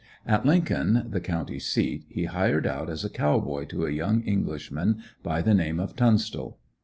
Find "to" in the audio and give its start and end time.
3.65-3.85